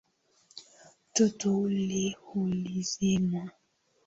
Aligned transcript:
Moto 1.13 1.51
ule 1.59 2.03
ulizimwa. 2.35 3.51